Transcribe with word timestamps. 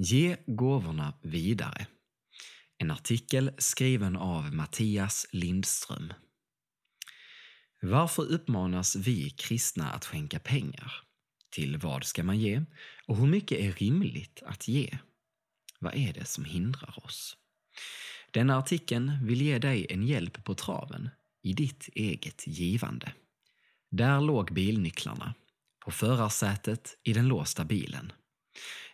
Ge 0.00 0.36
gåvorna 0.46 1.14
vidare. 1.22 1.86
En 2.78 2.90
artikel 2.90 3.50
skriven 3.58 4.16
av 4.16 4.54
Mattias 4.54 5.26
Lindström. 5.32 6.12
Varför 7.82 8.22
uppmanas 8.22 8.96
vi 8.96 9.30
kristna 9.30 9.90
att 9.90 10.04
skänka 10.04 10.38
pengar? 10.38 10.92
Till 11.50 11.76
vad 11.76 12.04
ska 12.04 12.24
man 12.24 12.38
ge? 12.38 12.64
Och 13.06 13.16
hur 13.16 13.26
mycket 13.26 13.58
är 13.58 13.72
rimligt 13.72 14.42
att 14.46 14.68
ge? 14.68 14.98
Vad 15.78 15.94
är 15.94 16.12
det 16.12 16.24
som 16.24 16.44
hindrar 16.44 17.04
oss? 17.04 17.36
Denna 18.30 18.58
artikeln 18.58 19.26
vill 19.26 19.42
ge 19.42 19.58
dig 19.58 19.86
en 19.90 20.02
hjälp 20.02 20.44
på 20.44 20.54
traven 20.54 21.10
i 21.42 21.52
ditt 21.52 21.88
eget 21.94 22.46
givande. 22.46 23.12
Där 23.90 24.20
låg 24.20 24.54
bilnycklarna, 24.54 25.34
på 25.84 25.90
förarsätet 25.90 26.98
i 27.04 27.12
den 27.12 27.28
låsta 27.28 27.64
bilen. 27.64 28.12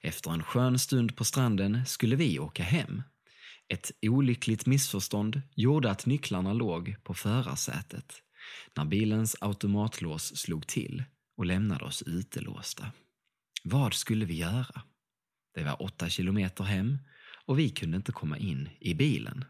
Efter 0.00 0.30
en 0.30 0.42
skön 0.42 0.78
stund 0.78 1.16
på 1.16 1.24
stranden 1.24 1.86
skulle 1.86 2.16
vi 2.16 2.38
åka 2.38 2.62
hem. 2.62 3.02
Ett 3.68 3.90
olyckligt 4.02 4.66
missförstånd 4.66 5.42
gjorde 5.54 5.90
att 5.90 6.06
nycklarna 6.06 6.52
låg 6.52 6.96
på 7.04 7.14
förarsätet 7.14 8.22
när 8.76 8.84
bilens 8.84 9.36
automatlås 9.40 10.36
slog 10.36 10.66
till 10.66 11.04
och 11.36 11.46
lämnade 11.46 11.84
oss 11.84 12.02
utelåsta. 12.02 12.92
Vad 13.64 13.94
skulle 13.94 14.24
vi 14.24 14.34
göra? 14.34 14.82
Det 15.54 15.64
var 15.64 15.82
åtta 15.82 16.08
kilometer 16.08 16.64
hem 16.64 16.98
och 17.46 17.58
vi 17.58 17.70
kunde 17.70 17.96
inte 17.96 18.12
komma 18.12 18.38
in 18.38 18.68
i 18.80 18.94
bilen. 18.94 19.44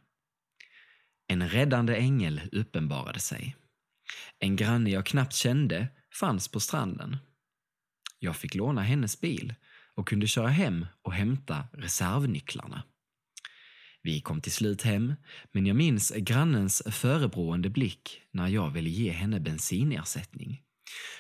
En 1.27 1.49
räddande 1.49 1.97
ängel 1.97 2.41
uppenbarade 2.53 3.21
sig. 3.21 3.57
En 4.39 4.57
granne 4.57 4.91
jag 4.91 5.07
knappt 5.07 5.35
kände 5.35 5.89
fanns 6.21 6.49
på 6.49 6.61
stranden. 6.61 7.17
Jag 8.19 8.37
fick 8.37 8.55
låna 8.55 8.83
hennes 8.83 9.21
bil 9.21 9.55
och 9.97 10.09
kunde 10.09 10.27
köra 10.27 10.49
hem 10.49 10.87
och 11.03 11.13
hämta 11.13 11.65
reservnycklarna. 11.73 12.83
Vi 14.03 14.21
kom 14.21 14.41
till 14.41 14.53
slut 14.53 14.83
hem, 14.83 15.15
men 15.53 15.67
jag 15.67 15.77
minns 15.77 16.13
grannens 16.17 16.83
förebrående 16.91 17.71
blick 17.71 18.21
när 18.31 18.49
jag 18.49 18.71
ville 18.71 18.91
ge 18.91 19.11
henne 19.11 19.41
bensinersättning. 19.41 20.63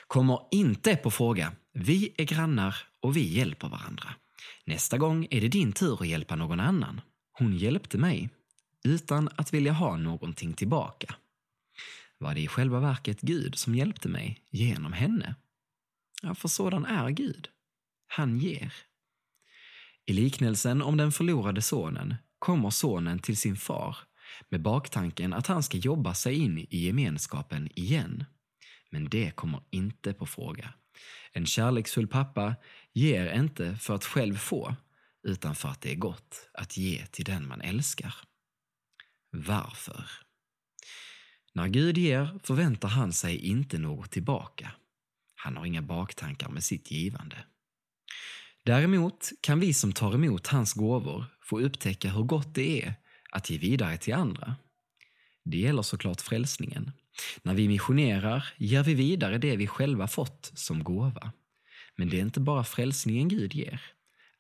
Kommer 0.07 0.41
inte 0.51 0.97
på 0.97 1.11
fråga. 1.11 1.53
Vi 1.73 2.15
är 2.17 2.25
grannar 2.25 2.77
och 3.01 3.17
vi 3.17 3.35
hjälper 3.35 3.69
varandra. 3.69 4.15
Nästa 4.65 4.99
gång 4.99 5.27
är 5.31 5.41
det 5.41 5.49
din 5.49 5.73
tur 5.73 6.03
att 6.03 6.09
hjälpa 6.09 6.37
någon 6.37 6.61
annan. 6.61 7.01
Hon 7.33 7.57
hjälpte 7.57 7.99
mig, 7.99 8.31
utan 8.85 9.29
att 9.37 9.55
vilja 9.55 9.73
ha 9.73 9.97
någonting 9.97 10.53
tillbaka. 10.53 11.15
Var 12.19 12.35
det 12.35 12.41
i 12.41 12.49
själva 12.49 12.81
verket 12.81 13.21
Gud 13.21 13.59
som 13.59 13.75
hjälpte 13.75 14.09
mig 14.09 14.41
genom 14.51 14.93
henne? 14.93 15.35
Ja, 16.23 16.35
för 16.35 16.49
sådan 16.49 16.87
är 16.87 17.11
Gud. 17.11 17.49
Han 18.17 18.39
ger. 18.39 18.73
I 20.07 20.13
liknelsen 20.13 20.83
om 20.83 20.97
den 20.97 21.13
förlorade 21.13 21.63
sonen 21.63 22.15
kommer 22.39 22.71
sonen 22.71 23.19
till 23.19 23.37
sin 23.37 23.57
far 23.57 23.97
med 24.49 24.63
baktanken 24.63 25.33
att 25.33 25.47
han 25.47 25.63
ska 25.63 25.79
jobba 25.79 26.15
sig 26.15 26.35
in 26.35 26.59
i 26.59 26.87
gemenskapen 26.87 27.69
igen. 27.75 28.25
Men 28.91 29.09
det 29.09 29.31
kommer 29.31 29.63
inte 29.71 30.13
på 30.13 30.27
fråga. 30.27 30.75
En 31.33 31.47
kärleksfull 31.47 32.09
pappa 32.09 32.55
ger 32.93 33.33
inte 33.33 33.77
för 33.77 33.95
att 33.95 34.05
själv 34.05 34.37
få, 34.37 34.77
utan 35.23 35.55
för 35.55 35.69
att 35.69 35.81
det 35.81 35.93
är 35.93 35.97
gott 35.97 36.51
att 36.53 36.77
ge 36.77 37.07
till 37.07 37.25
den 37.25 37.49
man 37.49 37.61
älskar. 37.61 38.15
Varför? 39.31 40.05
När 41.53 41.69
Gud 41.69 41.99
ger 41.99 42.39
förväntar 42.45 42.89
han 42.89 43.13
sig 43.13 43.37
inte 43.37 43.79
något 43.79 44.11
tillbaka. 44.11 44.71
Han 45.35 45.57
har 45.57 45.67
inga 45.67 45.83
baktankar 45.83 46.49
med 46.49 46.65
sitt 46.65 46.91
givande. 46.91 47.45
Däremot 48.67 49.33
kan 49.41 49.61
vi 49.61 49.75
som 49.75 49.93
tar 49.93 50.15
emot 50.15 50.47
hans 50.47 50.73
gåvor 50.73 51.25
få 51.43 51.61
upptäcka 51.61 52.09
hur 52.09 52.23
gott 52.23 52.55
det 52.55 52.83
är 52.83 52.95
att 53.31 53.51
ge 53.51 53.59
vidare 53.59 53.97
till 53.97 54.15
andra. 54.15 54.57
Det 55.45 55.59
gäller 55.59 55.83
såklart 55.83 56.21
frälsningen. 56.21 56.93
När 57.43 57.55
vi 57.55 57.69
missionerar 57.69 58.53
ger 58.57 58.83
vi 58.83 58.95
vidare 58.95 59.39
det 59.39 59.57
vi 59.57 59.67
själva 59.67 60.09
fått 60.09 60.53
som 60.55 60.85
gåva. 60.85 61.33
Men 61.97 62.09
det 62.09 62.17
är 62.17 62.23
inte 62.23 62.41
bara 62.41 62.65
frälsningen 62.65 63.29
Gud 63.29 63.55
ger. 63.55 63.83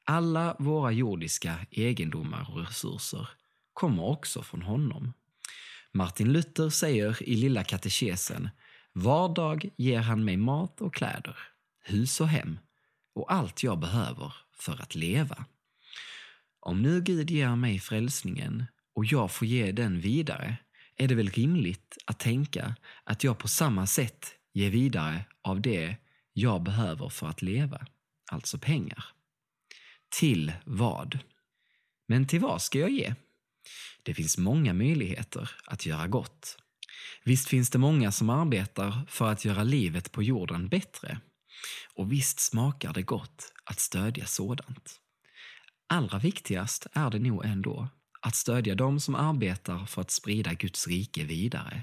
Alla 0.04 0.56
våra 0.58 0.92
jordiska 0.92 1.54
egendomar 1.70 2.50
och 2.50 2.66
resurser 2.66 3.28
kommer 3.72 4.02
också 4.02 4.42
från 4.42 4.62
honom. 4.62 5.12
Martin 5.92 6.32
Luther 6.32 6.70
säger 6.70 7.22
i 7.22 7.36
Lilla 7.36 7.64
katekesen 7.64 8.48
Var 8.92 9.34
dag 9.34 9.70
ger 9.76 10.00
han 10.00 10.24
mig 10.24 10.36
mat 10.36 10.80
och 10.80 10.94
kläder, 10.94 11.38
hus 11.84 12.20
och 12.20 12.28
hem 12.28 12.58
och 13.14 13.32
allt 13.32 13.62
jag 13.62 13.78
behöver 13.78 14.34
för 14.52 14.82
att 14.82 14.94
leva. 14.94 15.44
Om 16.60 16.82
nu 16.82 17.00
Gud 17.00 17.30
ger 17.30 17.56
mig 17.56 17.78
frälsningen 17.78 18.64
och 18.94 19.04
jag 19.04 19.30
får 19.32 19.46
ge 19.46 19.72
den 19.72 20.00
vidare 20.00 20.56
är 20.96 21.08
det 21.08 21.14
väl 21.14 21.30
rimligt 21.30 21.98
att 22.06 22.18
tänka 22.18 22.76
att 23.04 23.24
jag 23.24 23.38
på 23.38 23.48
samma 23.48 23.86
sätt 23.86 24.34
ger 24.52 24.70
vidare 24.70 25.24
av 25.42 25.60
det 25.60 25.96
jag 26.32 26.62
behöver 26.62 27.08
för 27.08 27.26
att 27.26 27.42
leva, 27.42 27.86
alltså 28.30 28.58
pengar. 28.58 29.04
Till 30.18 30.52
vad? 30.64 31.18
Men 32.06 32.26
till 32.26 32.40
vad 32.40 32.62
ska 32.62 32.78
jag 32.78 32.90
ge? 32.90 33.14
Det 34.02 34.14
finns 34.14 34.38
många 34.38 34.72
möjligheter 34.72 35.50
att 35.66 35.86
göra 35.86 36.06
gott. 36.06 36.58
Visst 37.24 37.48
finns 37.48 37.70
det 37.70 37.78
många 37.78 38.12
som 38.12 38.30
arbetar 38.30 39.06
för 39.08 39.32
att 39.32 39.44
göra 39.44 39.62
livet 39.62 40.12
på 40.12 40.22
jorden 40.22 40.68
bättre. 40.68 41.20
Och 41.94 42.12
visst 42.12 42.40
smakar 42.40 42.92
det 42.92 43.02
gott 43.02 43.52
att 43.64 43.80
stödja 43.80 44.26
sådant. 44.26 45.00
Allra 45.86 46.18
viktigast 46.18 46.86
är 46.92 47.10
det 47.10 47.18
nog 47.18 47.44
ändå 47.44 47.88
att 48.20 48.34
stödja 48.34 48.74
de 48.74 49.00
som 49.00 49.14
arbetar 49.14 49.86
för 49.86 50.00
att 50.00 50.10
sprida 50.10 50.54
Guds 50.54 50.86
rike 50.86 51.24
vidare. 51.24 51.82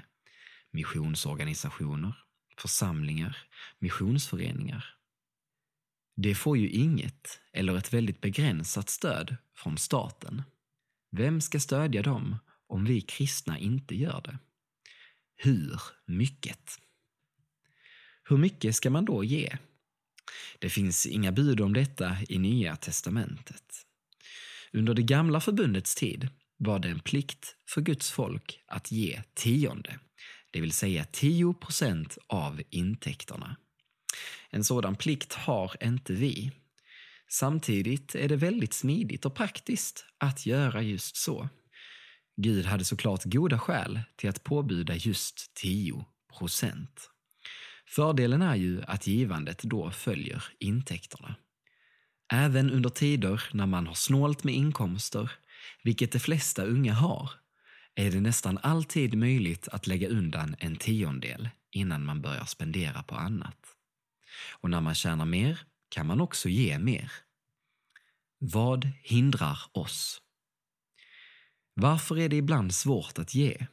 Missionsorganisationer, 0.70 2.14
församlingar, 2.58 3.36
missionsföreningar. 3.78 4.84
Det 6.16 6.34
får 6.34 6.58
ju 6.58 6.70
inget, 6.70 7.40
eller 7.52 7.76
ett 7.76 7.92
väldigt 7.92 8.20
begränsat 8.20 8.90
stöd, 8.90 9.36
från 9.54 9.78
staten. 9.78 10.42
Vem 11.10 11.40
ska 11.40 11.60
stödja 11.60 12.02
dem 12.02 12.36
om 12.66 12.84
vi 12.84 13.00
kristna 13.00 13.58
inte 13.58 13.94
gör 13.94 14.20
det? 14.24 14.38
Hur 15.36 15.80
mycket? 16.06 16.78
Hur 18.24 18.36
mycket 18.36 18.76
ska 18.76 18.90
man 18.90 19.04
då 19.04 19.24
ge? 19.24 19.56
Det 20.58 20.70
finns 20.70 21.06
inga 21.06 21.32
bud 21.32 21.60
om 21.60 21.72
detta 21.72 22.16
i 22.28 22.38
Nya 22.38 22.76
testamentet. 22.76 23.86
Under 24.72 24.94
det 24.94 25.02
gamla 25.02 25.40
förbundets 25.40 25.94
tid 25.94 26.28
var 26.58 26.78
det 26.78 26.88
en 26.88 27.00
plikt 27.00 27.56
för 27.68 27.80
Guds 27.80 28.10
folk 28.10 28.60
att 28.66 28.92
ge 28.92 29.22
tionde, 29.34 29.98
det 30.52 30.60
vill 30.60 30.72
säga 30.72 31.04
10 31.04 31.54
procent 31.54 32.18
av 32.26 32.62
intäkterna. 32.70 33.56
En 34.50 34.64
sådan 34.64 34.96
plikt 34.96 35.32
har 35.34 35.76
inte 35.84 36.12
vi. 36.12 36.52
Samtidigt 37.28 38.14
är 38.14 38.28
det 38.28 38.36
väldigt 38.36 38.74
smidigt 38.74 39.24
och 39.24 39.34
praktiskt 39.34 40.04
att 40.18 40.46
göra 40.46 40.82
just 40.82 41.16
så. 41.16 41.48
Gud 42.36 42.66
hade 42.66 42.84
såklart 42.84 43.24
goda 43.24 43.58
skäl 43.58 44.00
till 44.16 44.30
att 44.30 44.44
påbjuda 44.44 44.96
just 44.96 45.54
10 45.54 46.04
procent. 46.38 47.11
Fördelen 47.88 48.42
är 48.42 48.56
ju 48.56 48.82
att 48.82 49.06
givandet 49.06 49.62
då 49.62 49.90
följer 49.90 50.44
intäkterna. 50.58 51.34
Även 52.32 52.70
under 52.70 52.90
tider 52.90 53.42
när 53.52 53.66
man 53.66 53.86
har 53.86 53.94
snålt 53.94 54.44
med 54.44 54.54
inkomster, 54.54 55.32
vilket 55.82 56.12
de 56.12 56.18
flesta 56.18 56.64
unga 56.64 56.92
har, 56.92 57.30
är 57.94 58.10
det 58.10 58.20
nästan 58.20 58.58
alltid 58.62 59.14
möjligt 59.14 59.68
att 59.68 59.86
lägga 59.86 60.08
undan 60.08 60.56
en 60.58 60.76
tiondel 60.76 61.48
innan 61.70 62.04
man 62.04 62.20
börjar 62.20 62.44
spendera 62.44 63.02
på 63.02 63.14
annat. 63.14 63.58
Och 64.52 64.70
när 64.70 64.80
man 64.80 64.94
tjänar 64.94 65.24
mer 65.24 65.60
kan 65.88 66.06
man 66.06 66.20
också 66.20 66.48
ge 66.48 66.78
mer. 66.78 67.12
Vad 68.38 68.90
hindrar 69.02 69.58
oss? 69.72 70.22
Varför 71.74 72.18
är 72.18 72.28
det 72.28 72.36
ibland 72.36 72.74
svårt 72.74 73.18
att 73.18 73.34
ge? 73.34 73.66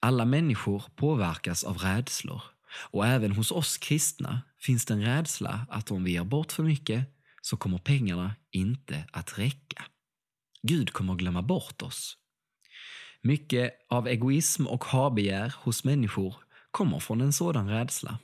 Alla 0.00 0.24
människor 0.24 0.84
påverkas 0.96 1.64
av 1.64 1.78
rädslor 1.78 2.42
och 2.74 3.06
även 3.06 3.32
hos 3.32 3.50
oss 3.50 3.78
kristna 3.78 4.42
finns 4.60 4.84
det 4.84 4.94
en 4.94 5.04
rädsla 5.04 5.66
att 5.70 5.90
om 5.90 6.04
vi 6.04 6.12
ger 6.12 6.24
bort 6.24 6.52
för 6.52 6.62
mycket 6.62 7.04
så 7.42 7.56
kommer 7.56 7.78
pengarna 7.78 8.34
inte 8.50 9.04
att 9.12 9.38
räcka. 9.38 9.84
Gud 10.62 10.92
kommer 10.92 11.14
glömma 11.14 11.42
bort 11.42 11.82
oss. 11.82 12.16
Mycket 13.22 13.72
av 13.88 14.08
egoism 14.08 14.66
och 14.66 14.84
habegär 14.84 15.54
hos 15.58 15.84
människor 15.84 16.36
kommer 16.70 16.98
från 16.98 17.20
en 17.20 17.32
sådan 17.32 17.68
rädsla. 17.68 18.18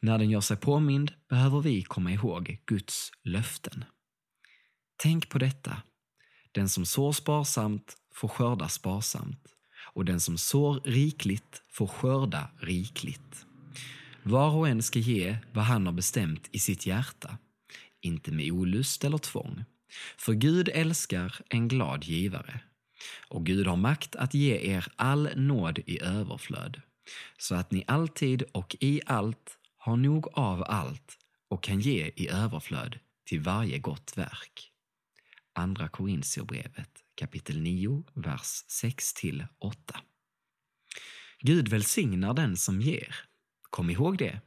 När 0.00 0.18
den 0.18 0.30
gör 0.30 0.40
sig 0.40 0.56
påmind 0.56 1.12
behöver 1.28 1.60
vi 1.60 1.82
komma 1.82 2.12
ihåg 2.12 2.58
Guds 2.66 3.10
löften. 3.22 3.84
Tänk 4.96 5.28
på 5.28 5.38
detta. 5.38 5.82
Den 6.52 6.68
som 6.68 6.86
sår 6.86 7.12
sparsamt 7.12 7.96
får 8.14 8.28
skörda 8.28 8.68
sparsamt 8.68 9.48
och 9.94 10.04
den 10.04 10.20
som 10.20 10.38
sår 10.38 10.80
rikligt 10.84 11.62
får 11.68 11.86
skörda 11.86 12.50
rikligt. 12.58 13.46
Var 14.22 14.50
och 14.50 14.68
en 14.68 14.82
ska 14.82 14.98
ge 14.98 15.36
vad 15.52 15.64
han 15.64 15.86
har 15.86 15.92
bestämt 15.92 16.48
i 16.52 16.58
sitt 16.58 16.86
hjärta, 16.86 17.38
inte 18.00 18.32
med 18.32 18.52
olust 18.52 19.04
eller 19.04 19.18
tvång, 19.18 19.64
För 20.16 20.32
Gud 20.32 20.68
älskar 20.68 21.40
en 21.48 21.68
glad 21.68 22.04
givare. 22.04 22.60
Och 23.28 23.46
Gud 23.46 23.66
har 23.66 23.76
makt 23.76 24.16
att 24.16 24.34
ge 24.34 24.56
er 24.56 24.86
all 24.96 25.28
nåd 25.36 25.78
i 25.78 26.02
överflöd, 26.02 26.80
så 27.38 27.54
att 27.54 27.70
ni 27.70 27.84
alltid 27.86 28.42
och 28.42 28.76
i 28.80 29.00
allt 29.06 29.58
har 29.76 29.96
nog 29.96 30.28
av 30.32 30.62
allt 30.62 31.18
och 31.48 31.62
kan 31.62 31.80
ge 31.80 32.10
i 32.16 32.28
överflöd 32.28 32.98
till 33.24 33.40
varje 33.40 33.78
gott 33.78 34.12
verk. 34.16 34.70
Andra 35.54 35.88
Korintierbrevet 35.88 37.01
kapitel 37.14 37.60
9, 37.60 38.04
vers 38.14 38.64
6-8. 38.82 39.46
Gud 41.40 41.68
välsignar 41.68 42.34
den 42.34 42.56
som 42.56 42.80
ger. 42.80 43.14
Kom 43.62 43.90
ihåg 43.90 44.18
det. 44.18 44.40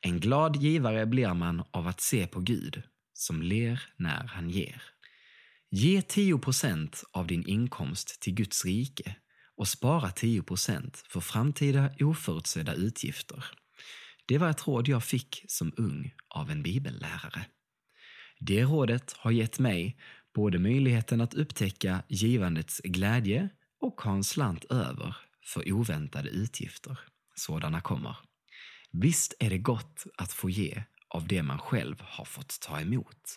En 0.00 0.20
glad 0.20 0.56
givare 0.56 1.06
blir 1.06 1.34
man 1.34 1.62
av 1.70 1.86
att 1.86 2.00
se 2.00 2.26
på 2.26 2.40
Gud, 2.40 2.82
som 3.12 3.42
ler 3.42 3.82
när 3.96 4.24
han 4.26 4.50
ger. 4.50 4.82
Ge 5.70 6.02
10 6.02 6.38
procent 6.38 7.04
av 7.12 7.26
din 7.26 7.46
inkomst 7.46 8.20
till 8.20 8.34
Guds 8.34 8.64
rike 8.64 9.16
och 9.56 9.68
spara 9.68 10.10
10 10.10 10.42
procent 10.42 11.04
för 11.08 11.20
framtida 11.20 11.90
oförutsedda 12.00 12.74
utgifter. 12.74 13.44
Det 14.26 14.38
var 14.38 14.50
ett 14.50 14.66
råd 14.66 14.88
jag 14.88 15.04
fick 15.04 15.44
som 15.48 15.72
ung 15.76 16.14
av 16.28 16.50
en 16.50 16.62
bibellärare. 16.62 17.46
Det 18.38 18.62
rådet 18.62 19.12
har 19.18 19.30
gett 19.30 19.58
mig 19.58 19.96
både 20.34 20.58
möjligheten 20.58 21.20
att 21.20 21.34
upptäcka 21.34 22.02
givandets 22.08 22.80
glädje 22.84 23.48
och 23.80 24.00
ha 24.00 24.12
en 24.12 24.24
slant 24.24 24.64
över 24.64 25.16
för 25.44 25.72
oväntade 25.72 26.28
utgifter. 26.28 26.98
Sådana 27.34 27.80
kommer. 27.80 28.16
Visst 28.92 29.34
är 29.38 29.50
det 29.50 29.58
gott 29.58 30.06
att 30.16 30.32
få 30.32 30.50
ge 30.50 30.84
av 31.08 31.26
det 31.26 31.42
man 31.42 31.58
själv 31.58 31.96
har 32.00 32.24
fått 32.24 32.60
ta 32.60 32.80
emot. 32.80 33.34